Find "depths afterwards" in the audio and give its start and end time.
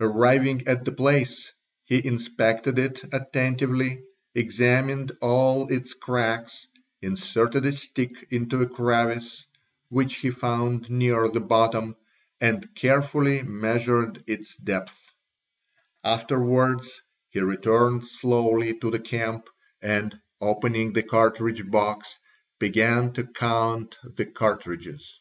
14.56-17.02